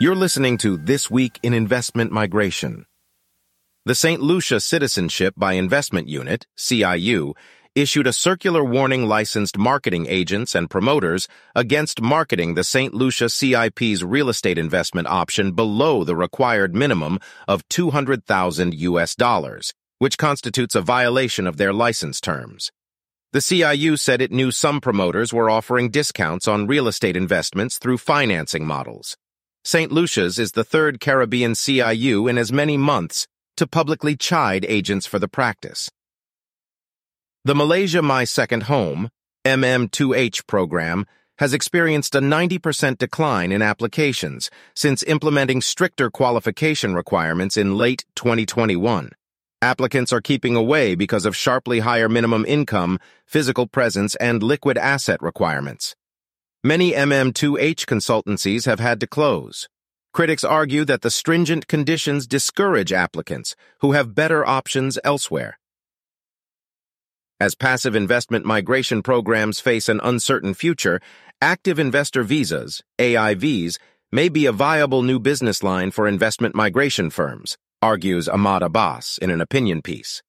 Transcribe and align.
You're 0.00 0.14
listening 0.14 0.58
to 0.58 0.76
This 0.76 1.10
Week 1.10 1.40
in 1.42 1.52
Investment 1.52 2.12
Migration. 2.12 2.86
The 3.84 3.96
St. 3.96 4.20
Lucia 4.22 4.60
Citizenship 4.60 5.34
by 5.36 5.54
Investment 5.54 6.06
Unit, 6.06 6.46
CIU, 6.56 7.34
issued 7.74 8.06
a 8.06 8.12
circular 8.12 8.62
warning 8.62 9.06
licensed 9.06 9.58
marketing 9.58 10.06
agents 10.08 10.54
and 10.54 10.70
promoters 10.70 11.26
against 11.56 12.00
marketing 12.00 12.54
the 12.54 12.62
St. 12.62 12.94
Lucia 12.94 13.28
CIP's 13.28 14.04
real 14.04 14.28
estate 14.28 14.56
investment 14.56 15.08
option 15.08 15.50
below 15.50 16.04
the 16.04 16.14
required 16.14 16.76
minimum 16.76 17.18
of 17.48 17.68
200,000 17.68 18.74
US 18.74 19.16
dollars, 19.16 19.74
which 19.98 20.16
constitutes 20.16 20.76
a 20.76 20.80
violation 20.80 21.44
of 21.44 21.56
their 21.56 21.72
license 21.72 22.20
terms. 22.20 22.70
The 23.32 23.40
CIU 23.40 23.98
said 23.98 24.22
it 24.22 24.30
knew 24.30 24.52
some 24.52 24.80
promoters 24.80 25.32
were 25.32 25.50
offering 25.50 25.90
discounts 25.90 26.46
on 26.46 26.68
real 26.68 26.86
estate 26.86 27.16
investments 27.16 27.78
through 27.78 27.98
financing 27.98 28.64
models. 28.64 29.16
St. 29.70 29.92
Lucia's 29.92 30.38
is 30.38 30.52
the 30.52 30.64
third 30.64 30.98
Caribbean 30.98 31.52
CIU 31.52 32.26
in 32.30 32.38
as 32.38 32.50
many 32.50 32.78
months 32.78 33.26
to 33.58 33.66
publicly 33.66 34.16
chide 34.16 34.64
agents 34.66 35.04
for 35.04 35.18
the 35.18 35.28
practice. 35.28 35.90
The 37.44 37.54
Malaysia 37.54 38.00
My 38.00 38.24
Second 38.24 38.62
Home, 38.62 39.10
MM2H 39.44 40.46
program, 40.46 41.04
has 41.36 41.52
experienced 41.52 42.14
a 42.14 42.20
90% 42.20 42.96
decline 42.96 43.52
in 43.52 43.60
applications 43.60 44.50
since 44.74 45.02
implementing 45.02 45.60
stricter 45.60 46.08
qualification 46.10 46.94
requirements 46.94 47.58
in 47.58 47.76
late 47.76 48.06
2021. 48.14 49.10
Applicants 49.60 50.14
are 50.14 50.22
keeping 50.22 50.56
away 50.56 50.94
because 50.94 51.26
of 51.26 51.36
sharply 51.36 51.80
higher 51.80 52.08
minimum 52.08 52.46
income, 52.48 52.98
physical 53.26 53.66
presence, 53.66 54.14
and 54.14 54.42
liquid 54.42 54.78
asset 54.78 55.20
requirements. 55.20 55.94
Many 56.64 56.90
MM2H 56.90 57.86
consultancies 57.86 58.66
have 58.66 58.80
had 58.80 58.98
to 58.98 59.06
close. 59.06 59.68
Critics 60.12 60.42
argue 60.42 60.84
that 60.86 61.02
the 61.02 61.10
stringent 61.10 61.68
conditions 61.68 62.26
discourage 62.26 62.92
applicants 62.92 63.54
who 63.80 63.92
have 63.92 64.16
better 64.16 64.44
options 64.44 64.98
elsewhere. 65.04 65.60
As 67.38 67.54
passive 67.54 67.94
investment 67.94 68.44
migration 68.44 69.04
programs 69.04 69.60
face 69.60 69.88
an 69.88 70.00
uncertain 70.02 70.52
future, 70.52 71.00
active 71.40 71.78
investor 71.78 72.24
visas, 72.24 72.82
AIVs, 72.98 73.78
may 74.10 74.28
be 74.28 74.44
a 74.44 74.50
viable 74.50 75.04
new 75.04 75.20
business 75.20 75.62
line 75.62 75.92
for 75.92 76.08
investment 76.08 76.56
migration 76.56 77.08
firms, 77.08 77.56
argues 77.80 78.28
Ahmad 78.28 78.64
Abbas 78.64 79.16
in 79.22 79.30
an 79.30 79.40
opinion 79.40 79.80
piece. 79.80 80.24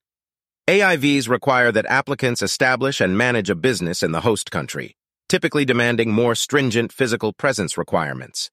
AIVs 0.67 1.27
require 1.27 1.71
that 1.71 1.87
applicants 1.87 2.43
establish 2.43 3.01
and 3.01 3.17
manage 3.17 3.49
a 3.49 3.55
business 3.55 4.03
in 4.03 4.11
the 4.11 4.21
host 4.21 4.51
country, 4.51 4.95
typically 5.29 5.63
demanding 5.63 6.11
more 6.11 6.35
stringent 6.35 6.91
physical 6.91 7.31
presence 7.31 7.77
requirements. 7.77 8.51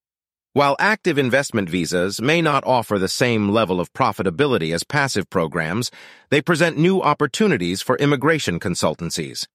While 0.53 0.77
active 0.79 1.19
investment 1.19 1.69
visas 1.69 2.21
may 2.21 2.41
not 2.41 2.65
offer 2.65 2.99
the 2.99 3.09
same 3.09 3.51
level 3.51 3.81
of 3.81 3.93
profitability 3.93 4.73
as 4.73 4.85
passive 4.85 5.29
programs, 5.29 5.91
they 6.31 6.41
present 6.41 6.79
new 6.79 7.03
opportunities 7.03 7.83
for 7.83 7.97
immigration 7.97 8.59
consultancies. 8.59 9.47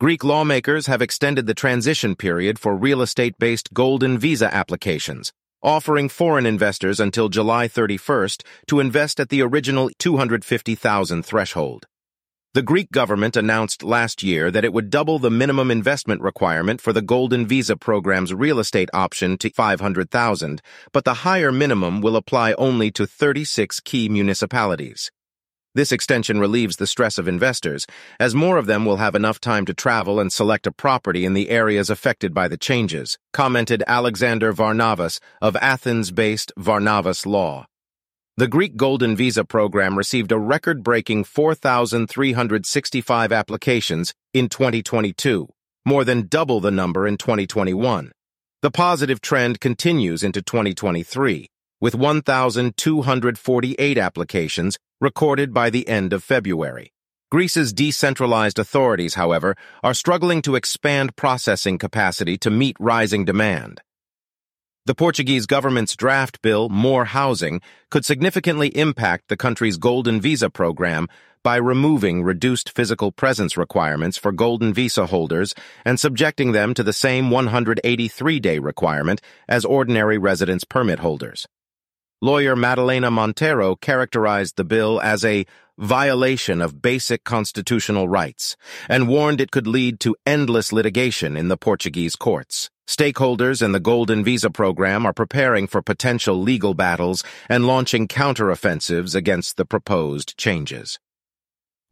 Greek 0.00 0.22
lawmakers 0.22 0.86
have 0.86 1.02
extended 1.02 1.46
the 1.46 1.54
transition 1.54 2.14
period 2.14 2.58
for 2.58 2.76
real 2.76 3.02
estate-based 3.02 3.74
golden 3.74 4.16
visa 4.16 4.48
applications, 4.54 5.32
offering 5.60 6.08
foreign 6.08 6.46
investors 6.46 7.00
until 7.00 7.28
July 7.28 7.66
31st 7.66 8.42
to 8.68 8.80
invest 8.80 9.18
at 9.20 9.28
the 9.28 9.42
original 9.42 9.90
250,000 9.98 11.22
threshold. 11.22 11.86
The 12.54 12.62
Greek 12.62 12.90
government 12.90 13.36
announced 13.36 13.82
last 13.82 14.22
year 14.22 14.50
that 14.50 14.64
it 14.64 14.72
would 14.72 14.88
double 14.88 15.18
the 15.18 15.30
minimum 15.30 15.70
investment 15.70 16.22
requirement 16.22 16.80
for 16.80 16.94
the 16.94 17.02
Golden 17.02 17.46
Visa 17.46 17.76
program's 17.76 18.32
real 18.32 18.58
estate 18.58 18.88
option 18.94 19.36
to 19.38 19.50
500,000, 19.50 20.62
but 20.90 21.04
the 21.04 21.28
higher 21.28 21.52
minimum 21.52 22.00
will 22.00 22.16
apply 22.16 22.54
only 22.54 22.90
to 22.92 23.06
36 23.06 23.80
key 23.80 24.08
municipalities. 24.08 25.10
This 25.74 25.92
extension 25.92 26.40
relieves 26.40 26.76
the 26.76 26.86
stress 26.86 27.18
of 27.18 27.28
investors, 27.28 27.86
as 28.18 28.34
more 28.34 28.56
of 28.56 28.64
them 28.64 28.86
will 28.86 28.96
have 28.96 29.14
enough 29.14 29.40
time 29.40 29.66
to 29.66 29.74
travel 29.74 30.18
and 30.18 30.32
select 30.32 30.66
a 30.66 30.72
property 30.72 31.26
in 31.26 31.34
the 31.34 31.50
areas 31.50 31.90
affected 31.90 32.32
by 32.32 32.48
the 32.48 32.56
changes, 32.56 33.18
commented 33.34 33.84
Alexander 33.86 34.54
Varnavas 34.54 35.20
of 35.42 35.54
Athens-based 35.56 36.50
Varnavas 36.58 37.26
Law. 37.26 37.66
The 38.38 38.46
Greek 38.46 38.76
Golden 38.76 39.16
Visa 39.16 39.44
program 39.44 39.98
received 39.98 40.30
a 40.30 40.38
record-breaking 40.38 41.24
4,365 41.24 43.32
applications 43.32 44.14
in 44.32 44.48
2022, 44.48 45.48
more 45.84 46.04
than 46.04 46.28
double 46.28 46.60
the 46.60 46.70
number 46.70 47.08
in 47.08 47.16
2021. 47.16 48.12
The 48.62 48.70
positive 48.70 49.20
trend 49.20 49.58
continues 49.58 50.22
into 50.22 50.40
2023, 50.40 51.48
with 51.80 51.96
1,248 51.96 53.98
applications 53.98 54.78
recorded 55.00 55.52
by 55.52 55.68
the 55.68 55.88
end 55.88 56.12
of 56.12 56.22
February. 56.22 56.92
Greece's 57.32 57.72
decentralized 57.72 58.60
authorities, 58.60 59.14
however, 59.14 59.56
are 59.82 59.94
struggling 59.94 60.42
to 60.42 60.54
expand 60.54 61.16
processing 61.16 61.76
capacity 61.76 62.38
to 62.38 62.52
meet 62.52 62.76
rising 62.78 63.24
demand. 63.24 63.80
The 64.88 64.94
Portuguese 64.94 65.44
government's 65.44 65.94
draft 65.94 66.40
bill, 66.40 66.70
More 66.70 67.04
Housing, 67.04 67.60
could 67.90 68.06
significantly 68.06 68.68
impact 68.68 69.28
the 69.28 69.36
country's 69.36 69.76
Golden 69.76 70.18
Visa 70.18 70.48
program 70.48 71.08
by 71.42 71.56
removing 71.56 72.22
reduced 72.22 72.70
physical 72.70 73.12
presence 73.12 73.58
requirements 73.58 74.16
for 74.16 74.32
Golden 74.32 74.72
Visa 74.72 75.04
holders 75.04 75.52
and 75.84 76.00
subjecting 76.00 76.52
them 76.52 76.72
to 76.72 76.82
the 76.82 76.94
same 76.94 77.28
183-day 77.28 78.60
requirement 78.60 79.20
as 79.46 79.66
ordinary 79.66 80.16
residence 80.16 80.64
permit 80.64 81.00
holders. 81.00 81.46
Lawyer 82.22 82.56
Madalena 82.56 83.10
Monteiro 83.10 83.78
characterized 83.78 84.56
the 84.56 84.64
bill 84.64 85.02
as 85.02 85.22
a 85.22 85.44
violation 85.76 86.62
of 86.62 86.80
basic 86.80 87.24
constitutional 87.24 88.08
rights 88.08 88.56
and 88.88 89.06
warned 89.06 89.42
it 89.42 89.50
could 89.50 89.66
lead 89.66 90.00
to 90.00 90.16
endless 90.24 90.72
litigation 90.72 91.36
in 91.36 91.48
the 91.48 91.58
Portuguese 91.58 92.16
courts. 92.16 92.70
Stakeholders 92.88 93.60
in 93.60 93.72
the 93.72 93.80
Golden 93.80 94.24
Visa 94.24 94.48
program 94.48 95.04
are 95.04 95.12
preparing 95.12 95.66
for 95.66 95.82
potential 95.82 96.40
legal 96.40 96.72
battles 96.72 97.22
and 97.46 97.66
launching 97.66 98.08
counteroffensives 98.08 99.14
against 99.14 99.58
the 99.58 99.66
proposed 99.66 100.38
changes. 100.38 100.98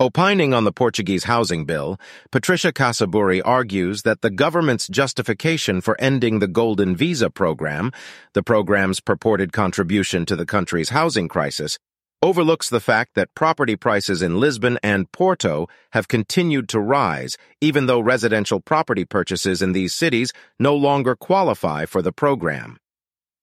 Opining 0.00 0.54
on 0.54 0.64
the 0.64 0.72
Portuguese 0.72 1.24
housing 1.24 1.66
bill, 1.66 2.00
Patricia 2.32 2.72
Casaburi 2.72 3.42
argues 3.44 4.02
that 4.02 4.22
the 4.22 4.30
government's 4.30 4.88
justification 4.88 5.82
for 5.82 6.00
ending 6.00 6.38
the 6.38 6.48
Golden 6.48 6.96
Visa 6.96 7.28
program, 7.28 7.92
the 8.32 8.42
program's 8.42 9.00
purported 9.00 9.52
contribution 9.52 10.24
to 10.24 10.34
the 10.34 10.46
country's 10.46 10.88
housing 10.88 11.28
crisis, 11.28 11.78
overlooks 12.22 12.69
the 12.69 12.81
fact 12.81 13.15
that 13.15 13.34
property 13.34 13.77
prices 13.77 14.22
in 14.22 14.41
Lisbon 14.41 14.78
and 14.82 15.10
Porto 15.12 15.69
have 15.93 16.09
continued 16.09 16.69
to 16.71 16.81
rise, 16.81 17.37
even 17.60 17.87
though 17.87 18.00
residential 18.00 18.60
property 18.60 19.04
purchases 19.04 19.62
in 19.62 19.72
these 19.72 19.94
cities 19.94 20.32
no 20.59 20.75
longer 20.75 21.15
qualify 21.15 21.84
for 21.84 22.03
the 22.03 22.12
program. 22.12 22.78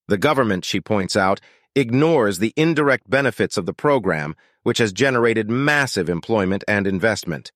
The 0.07 0.17
government, 0.17 0.66
she 0.66 0.81
points 0.81 1.16
out, 1.16 1.39
ignores 1.75 2.39
the 2.39 2.53
indirect 2.56 3.09
benefits 3.09 3.57
of 3.57 3.66
the 3.66 3.73
program, 3.73 4.35
which 4.63 4.78
has 4.78 4.94
generated 4.94 5.50
massive 5.50 6.09
employment 6.09 6.63
and 6.67 6.85
investment. 6.88 7.51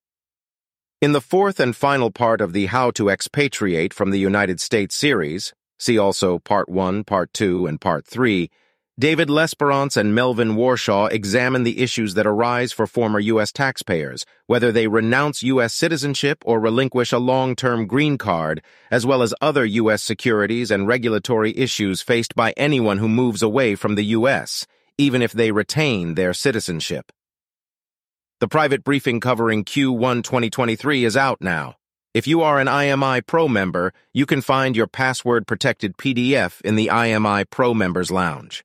In 1.00 1.12
the 1.12 1.22
fourth 1.22 1.60
and 1.60 1.76
final 1.76 2.10
part 2.10 2.42
of 2.42 2.54
the 2.54 2.68
How 2.68 2.90
to 2.92 3.10
Expatriate 3.10 3.94
from 3.94 4.10
the 4.12 4.20
United 4.20 4.60
States 4.60 4.96
series, 4.96 5.54
see 5.78 5.98
also 5.98 6.40
Part 6.40 6.70
1, 6.70 7.04
Part 7.04 7.34
2, 7.34 7.68
and 7.68 7.80
Part 7.80 8.08
3, 8.08 8.50
David 9.00 9.28
Lesperance 9.28 9.96
and 9.96 10.16
Melvin 10.16 10.56
Warshaw 10.56 11.12
examine 11.12 11.62
the 11.62 11.84
issues 11.84 12.16
that 12.16 12.26
arise 12.26 12.74
for 12.74 12.88
former 12.88 13.20
U.S. 13.20 13.52
taxpayers, 13.52 14.26
whether 14.48 14.72
they 14.72 14.88
renounce 14.88 15.44
U.S. 15.44 15.76
citizenship 15.76 16.40
or 16.48 16.60
relinquish 16.60 17.12
a 17.12 17.20
long-term 17.20 17.86
green 17.86 18.18
card, 18.18 18.64
as 18.90 19.06
well 19.06 19.22
as 19.22 19.36
other 19.40 19.64
U.S. 19.66 20.02
securities 20.02 20.72
and 20.72 20.88
regulatory 20.88 21.56
issues 21.56 22.02
faced 22.02 22.34
by 22.34 22.56
anyone 22.58 22.98
who 22.98 23.08
moves 23.08 23.44
away 23.44 23.76
from 23.76 23.94
the 23.94 24.06
U.S., 24.06 24.66
even 24.98 25.22
if 25.22 25.32
they 25.32 25.52
retain 25.52 26.16
their 26.16 26.34
citizenship. 26.34 27.12
The 28.40 28.48
private 28.48 28.84
briefing 28.84 29.20
covering 29.20 29.64
Q1 29.64 30.24
2023 30.24 31.06
is 31.06 31.16
out 31.16 31.38
now. 31.40 31.76
If 32.16 32.26
you 32.26 32.42
are 32.42 32.60
an 32.60 32.66
IMI 32.66 33.28
Pro 33.28 33.48
member, 33.48 33.94
you 34.12 34.26
can 34.26 34.42
find 34.42 34.76
your 34.76 34.88
password-protected 34.88 35.98
PDF 35.98 36.62
in 36.62 36.76
the 36.76 36.88
IMI 36.88 37.48
Pro 37.48 37.76
Members 37.76 38.10
Lounge. 38.10 38.64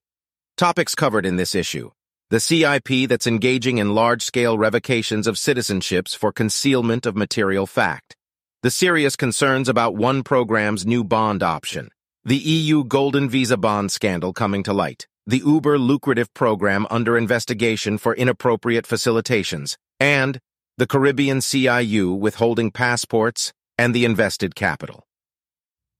Topics 0.63 0.95
covered 0.95 1.27
in 1.27 1.35
this 1.35 1.57
issue. 1.57 1.91
The 2.31 2.39
CIP 2.39 3.09
that's 3.09 3.27
engaging 3.27 3.79
in 3.79 3.97
large-scale 3.97 4.57
revocations 4.57 5.27
of 5.27 5.35
citizenships 5.35 6.17
for 6.17 6.31
concealment 6.31 7.05
of 7.05 7.17
material 7.17 7.67
fact. 7.67 8.15
The 8.63 8.71
serious 8.71 9.17
concerns 9.17 9.69
about 9.69 9.97
one 9.97 10.23
program's 10.23 10.87
new 10.87 11.03
bond 11.03 11.43
option. 11.43 11.89
The 12.25 12.37
EU 12.37 12.85
Golden 12.85 13.29
Visa 13.29 13.57
bond 13.57 13.91
scandal 13.91 14.33
coming 14.33 14.63
to 14.63 14.73
light. 14.73 15.09
The 15.27 15.39
uber 15.39 15.81
lucrative 15.81 16.33
program 16.33 16.87
under 16.91 17.19
investigation 17.19 17.99
for 17.99 18.15
inappropriate 18.15 18.87
facilitations. 18.87 19.77
And 19.99 20.39
the 20.79 20.87
Caribbean 20.87 21.39
CIU 21.39 22.17
withholding 22.17 22.71
passports 22.71 23.53
and 23.77 23.93
the 23.93 24.05
invested 24.05 24.55
capital. 24.55 25.03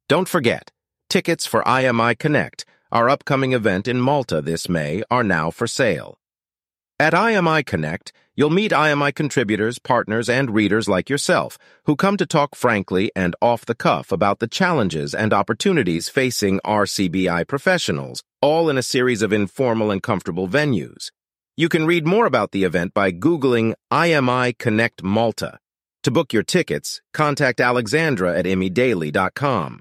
Don't 0.09 0.29
forget, 0.29 0.71
Tickets 1.13 1.45
for 1.45 1.63
IMI 1.65 2.19
Connect, 2.19 2.65
our 2.93 3.09
upcoming 3.09 3.53
event 3.53 3.89
in 3.89 4.01
Malta 4.01 4.41
this 4.41 4.69
May, 4.69 5.03
are 5.11 5.25
now 5.25 5.51
for 5.51 5.67
sale. 5.67 6.19
At 7.01 7.15
IMI 7.15 7.67
Connect, 7.67 8.13
you'll 8.37 8.51
meet 8.51 8.71
IMI 8.71 9.15
contributors, 9.15 9.79
partners, 9.81 10.29
and 10.29 10.55
readers 10.55 10.89
like 10.89 11.11
yourself 11.11 11.59
who 11.87 11.97
come 11.97 12.17
to 12.17 12.27
talk 12.27 12.55
frankly 12.55 13.11
and 13.17 13.35
off 13.43 13.67
the 13.67 13.75
cuff 13.75 14.13
about 14.13 14.39
the 14.39 14.47
challenges 14.47 15.15
and 15.15 15.33
opportunities 15.33 16.09
facing 16.09 16.61
RCBI 16.61 17.49
professionals, 17.49 18.23
all 18.41 18.71
in 18.71 18.79
a 18.79 18.83
series 18.83 19.23
of 19.23 19.33
informal 19.33 19.91
and 19.91 20.03
comfortable 20.03 20.47
venues. 20.47 21.11
You 21.57 21.69
can 21.69 21.87
read 21.87 22.07
more 22.07 22.27
about 22.27 22.53
the 22.53 22.65
event 22.65 22.95
by 22.95 23.11
Googling 23.11 23.75
IMI 23.93 24.57
Connect 24.57 25.03
Malta. 25.03 25.59
To 26.05 26.11
book 26.11 26.33
your 26.33 26.43
tickets, 26.43 27.01
contact 27.13 27.61
Alexandra 27.61 28.39
at 28.39 28.45
imidaily.com. 28.45 29.81